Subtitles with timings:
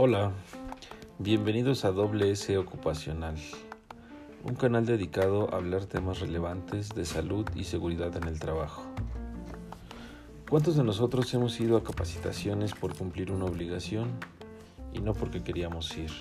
[0.00, 0.30] Hola,
[1.18, 3.34] bienvenidos a Doble S Ocupacional,
[4.44, 8.84] un canal dedicado a hablar temas relevantes de salud y seguridad en el trabajo.
[10.48, 14.10] ¿Cuántos de nosotros hemos ido a capacitaciones por cumplir una obligación
[14.92, 16.12] y no porque queríamos ir?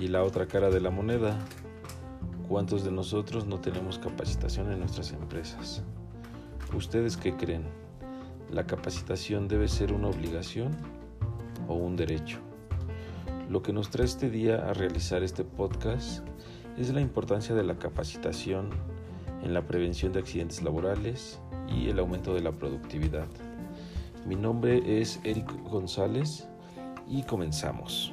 [0.00, 1.36] Y la otra cara de la moneda,
[2.48, 5.82] ¿cuántos de nosotros no tenemos capacitación en nuestras empresas?
[6.74, 7.66] ¿Ustedes qué creen?
[8.50, 10.74] ¿La capacitación debe ser una obligación
[11.68, 12.40] o un derecho?
[13.48, 16.26] Lo que nos trae este día a realizar este podcast
[16.78, 18.70] es la importancia de la capacitación
[19.42, 23.26] en la prevención de accidentes laborales y el aumento de la productividad.
[24.26, 26.48] Mi nombre es Eric González
[27.08, 28.12] y comenzamos.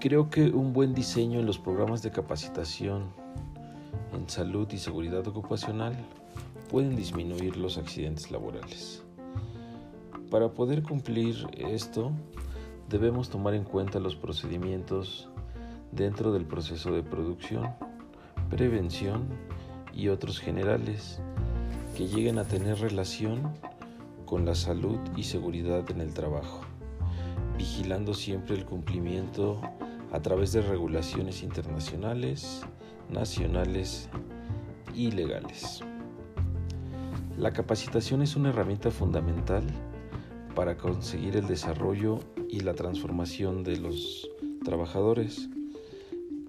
[0.00, 3.06] Creo que un buen diseño en los programas de capacitación
[4.12, 5.96] en salud y seguridad ocupacional
[6.68, 9.02] pueden disminuir los accidentes laborales.
[10.30, 12.12] Para poder cumplir esto,
[12.88, 15.28] debemos tomar en cuenta los procedimientos
[15.92, 17.74] dentro del proceso de producción,
[18.50, 19.28] prevención
[19.92, 21.20] y otros generales
[21.96, 23.52] que lleguen a tener relación
[24.24, 26.60] con la salud y seguridad en el trabajo,
[27.56, 29.60] vigilando siempre el cumplimiento
[30.12, 32.62] a través de regulaciones internacionales,
[33.10, 34.08] nacionales
[34.94, 35.82] y legales.
[37.36, 39.64] La capacitación es una herramienta fundamental
[40.54, 44.28] para conseguir el desarrollo y la transformación de los
[44.64, 45.48] trabajadores.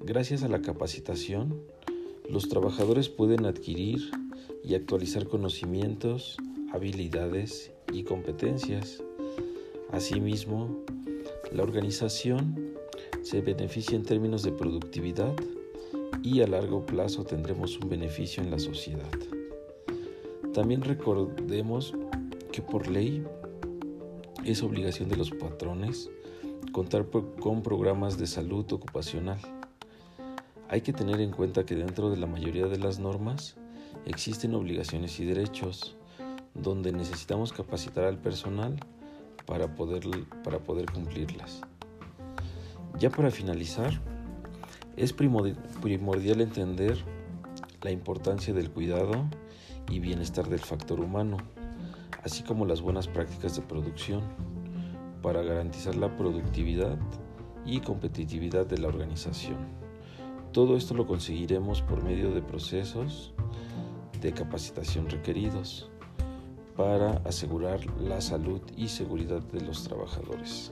[0.01, 1.61] Gracias a la capacitación,
[2.29, 4.11] los trabajadores pueden adquirir
[4.63, 6.37] y actualizar conocimientos,
[6.71, 9.03] habilidades y competencias.
[9.91, 10.83] Asimismo,
[11.51, 12.75] la organización
[13.21, 15.33] se beneficia en términos de productividad
[16.23, 19.09] y a largo plazo tendremos un beneficio en la sociedad.
[20.53, 21.93] También recordemos
[22.51, 23.23] que por ley
[24.45, 26.09] es obligación de los patrones
[26.71, 27.07] contar
[27.39, 29.39] con programas de salud ocupacional.
[30.69, 33.55] Hay que tener en cuenta que dentro de la mayoría de las normas
[34.05, 35.95] existen obligaciones y derechos
[36.53, 38.79] donde necesitamos capacitar al personal
[39.45, 40.03] para poder,
[40.43, 41.61] para poder cumplirlas.
[42.99, 43.99] Ya para finalizar,
[44.95, 47.03] es primordial entender
[47.81, 49.27] la importancia del cuidado
[49.89, 51.37] y bienestar del factor humano,
[52.23, 54.21] así como las buenas prácticas de producción,
[55.21, 56.97] para garantizar la productividad
[57.65, 59.57] y competitividad de la organización.
[60.51, 63.33] Todo esto lo conseguiremos por medio de procesos
[64.21, 65.89] de capacitación requeridos
[66.75, 70.71] para asegurar la salud y seguridad de los trabajadores.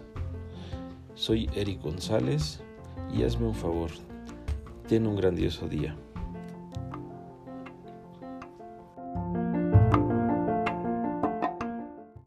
[1.16, 2.62] Soy Eric González
[3.14, 3.92] y hazme un favor,
[4.88, 5.96] ten un grandioso día.